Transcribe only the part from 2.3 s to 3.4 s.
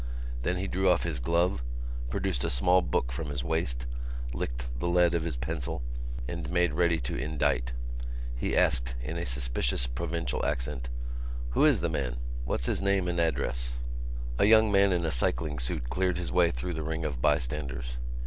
a small book from